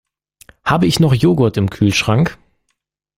[0.65, 2.39] Habe ich noch Joghurt im Kühlschrank?